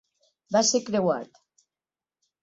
[0.55, 1.37] Va ser creuat.